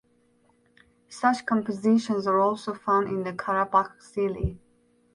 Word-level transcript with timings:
Such 1.09 1.45
compositions 1.45 2.25
are 2.25 2.39
also 2.39 2.73
found 2.73 3.07
in 3.09 3.21
the 3.23 3.33
Karabakh 3.33 3.99
zili. 4.01 4.57